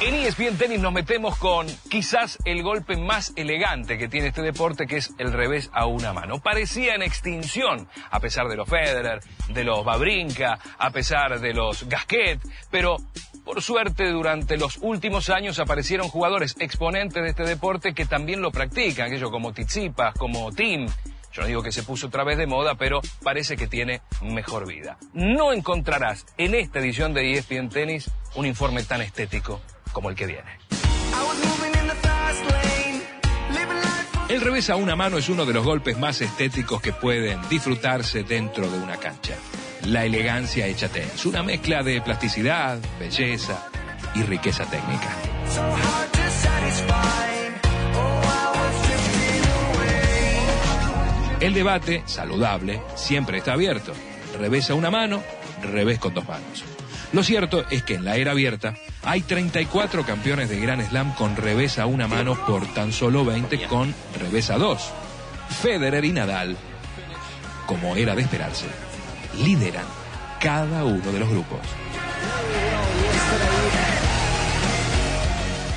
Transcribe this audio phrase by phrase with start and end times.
[0.00, 4.86] En ESPN Tenis nos metemos con quizás el golpe más elegante que tiene este deporte,
[4.86, 6.40] que es el revés a una mano.
[6.40, 11.88] Parecía en extinción, a pesar de los Federer, de los Babrinka, a pesar de los
[11.88, 12.40] Gasquet,
[12.70, 12.96] pero
[13.50, 18.52] por suerte durante los últimos años aparecieron jugadores exponentes de este deporte que también lo
[18.52, 20.86] practican, aquellos como Tsitsipas, como Tim,
[21.32, 24.68] yo no digo que se puso otra vez de moda, pero parece que tiene mejor
[24.68, 24.98] vida.
[25.14, 30.26] No encontrarás en esta edición de ESPN Tennis un informe tan estético como el que
[30.26, 30.56] viene.
[34.28, 38.22] El revés a una mano es uno de los golpes más estéticos que pueden disfrutarse
[38.22, 39.34] dentro de una cancha.
[39.86, 43.66] La elegancia hecha tenis, una mezcla de plasticidad, belleza
[44.14, 45.08] y riqueza técnica.
[51.40, 53.92] El debate, saludable, siempre está abierto.
[54.38, 55.22] Revés a una mano,
[55.62, 56.64] revés con dos manos.
[57.12, 61.36] Lo cierto es que en la era abierta hay 34 campeones de Grand Slam con
[61.36, 64.92] revés a una mano por tan solo 20 con revés a dos.
[65.62, 66.56] Federer y Nadal,
[67.66, 68.66] como era de esperarse,
[69.38, 69.84] lideran
[70.40, 71.60] cada uno de los grupos.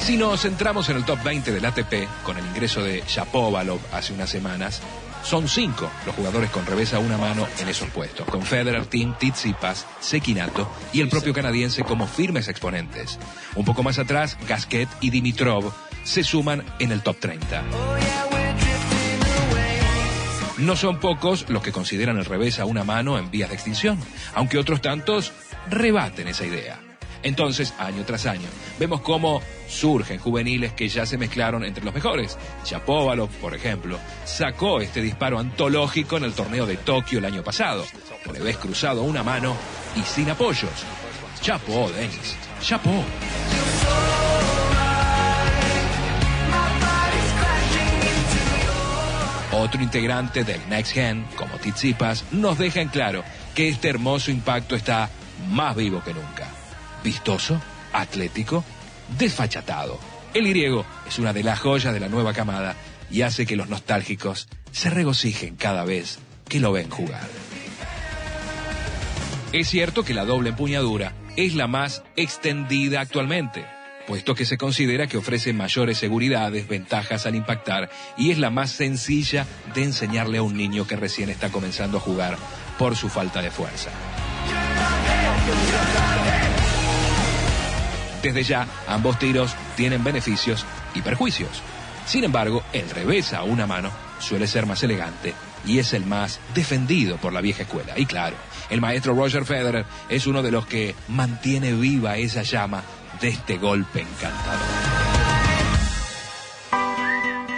[0.00, 4.14] Si nos centramos en el top 20 del ATP, con el ingreso de Shapovalov hace
[4.14, 4.80] unas semanas,
[5.22, 9.14] son cinco los jugadores con revés a una mano en esos puestos, con Federer, Tim,
[9.14, 13.18] Tsitsipas, Sekinato y el propio canadiense como firmes exponentes.
[13.54, 15.72] Un poco más atrás, Gasquet y Dimitrov
[16.04, 18.17] se suman en el top 30.
[20.58, 23.98] No son pocos los que consideran el revés a una mano en vías de extinción,
[24.34, 25.32] aunque otros tantos
[25.70, 26.80] rebaten esa idea.
[27.22, 28.48] Entonces, año tras año,
[28.78, 32.38] vemos cómo surgen juveniles que ya se mezclaron entre los mejores.
[32.64, 37.84] Chapovalov, por ejemplo, sacó este disparo antológico en el torneo de Tokio el año pasado.
[38.24, 39.56] Revés cruzado a una mano
[39.96, 40.70] y sin apoyos.
[41.40, 42.36] Chapó, Denis.
[42.60, 43.04] Chapó.
[49.68, 53.22] Otro integrante del Next Gen, como Tizipas, nos deja en claro
[53.54, 55.10] que este hermoso impacto está
[55.50, 56.48] más vivo que nunca
[57.04, 57.60] vistoso,
[57.92, 58.64] atlético,
[59.18, 59.98] desfachatado.
[60.34, 62.76] El griego es una de las joyas de la nueva camada
[63.10, 66.18] y hace que los nostálgicos se regocijen cada vez
[66.48, 67.28] que lo ven jugar.
[69.52, 73.66] Es cierto que la doble empuñadura es la más extendida actualmente,
[74.08, 78.70] puesto que se considera que ofrece mayores seguridades, ventajas al impactar y es la más
[78.70, 82.38] sencilla de enseñarle a un niño que recién está comenzando a jugar
[82.78, 83.90] por su falta de fuerza.
[88.22, 90.64] Desde ya, ambos tiros tienen beneficios
[90.94, 91.62] y perjuicios.
[92.06, 95.34] Sin embargo, el revés a una mano suele ser más elegante
[95.66, 97.92] y es el más defendido por la vieja escuela.
[97.98, 98.36] Y claro,
[98.70, 102.82] el maestro Roger Federer es uno de los que mantiene viva esa llama
[103.20, 104.68] de este golpe encantador.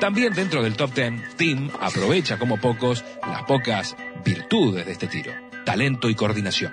[0.00, 5.32] También dentro del top 10, Tim aprovecha como pocos las pocas virtudes de este tiro.
[5.64, 6.72] Talento y coordinación.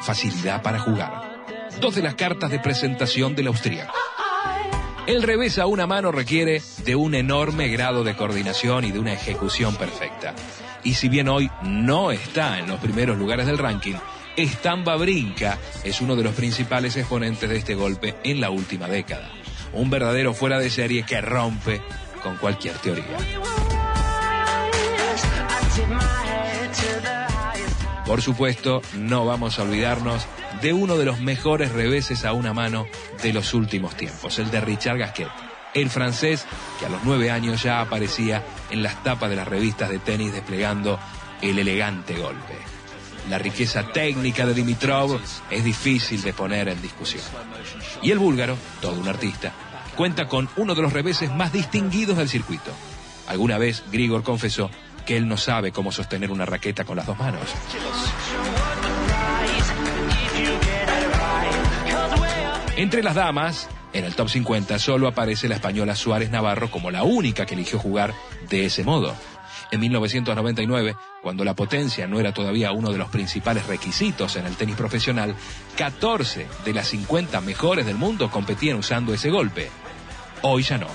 [0.00, 1.38] Facilidad para jugar
[1.80, 3.94] dos de las cartas de presentación del austríaco.
[5.06, 9.12] El revés a una mano requiere de un enorme grado de coordinación y de una
[9.12, 10.34] ejecución perfecta.
[10.84, 13.94] Y si bien hoy no está en los primeros lugares del ranking,
[14.46, 19.30] Stamba Brinca es uno de los principales exponentes de este golpe en la última década.
[19.72, 21.82] Un verdadero fuera de serie que rompe
[22.22, 23.04] con cualquier teoría.
[28.06, 30.26] Por supuesto, no vamos a olvidarnos
[30.62, 32.86] de uno de los mejores reveses a una mano
[33.22, 35.28] de los últimos tiempos, el de Richard Gasquet,
[35.74, 36.46] el francés
[36.78, 40.32] que a los nueve años ya aparecía en las tapas de las revistas de tenis
[40.32, 40.98] desplegando
[41.42, 42.77] el elegante golpe.
[43.28, 47.22] La riqueza técnica de Dimitrov es difícil de poner en discusión.
[48.00, 49.52] Y el búlgaro, todo un artista,
[49.96, 52.70] cuenta con uno de los reveses más distinguidos del circuito.
[53.26, 54.70] Alguna vez Grigor confesó
[55.04, 57.42] que él no sabe cómo sostener una raqueta con las dos manos.
[62.76, 67.02] Entre las damas, en el top 50 solo aparece la española Suárez Navarro como la
[67.02, 68.14] única que eligió jugar
[68.48, 69.14] de ese modo.
[69.70, 74.56] En 1999, cuando la potencia no era todavía uno de los principales requisitos en el
[74.56, 75.34] tenis profesional,
[75.76, 79.70] 14 de las 50 mejores del mundo competían usando ese golpe.
[80.42, 80.88] Hoy ya no.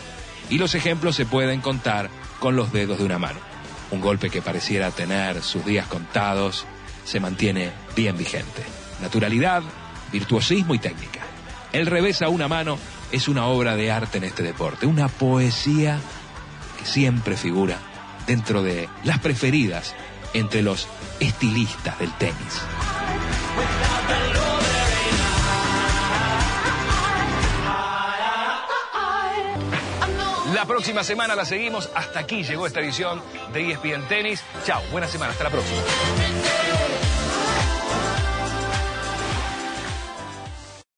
[0.50, 2.10] Y los ejemplos se pueden contar
[2.40, 3.54] con los dedos de una mano
[3.94, 6.66] un golpe que pareciera tener sus días contados,
[7.06, 8.64] se mantiene bien vigente.
[9.02, 9.62] Naturalidad,
[10.12, 11.22] virtuosismo y técnica.
[11.72, 12.78] El revés a una mano
[13.12, 16.00] es una obra de arte en este deporte, una poesía
[16.80, 17.78] que siempre figura
[18.26, 19.94] dentro de las preferidas
[20.34, 20.88] entre los
[21.20, 22.62] estilistas del tenis.
[30.54, 31.90] La próxima semana la seguimos.
[31.96, 33.22] Hasta aquí llegó esta edición
[33.54, 34.44] de ESPN Tenis.
[34.66, 35.32] Chao, buena semana.
[35.32, 35.82] Hasta la próxima.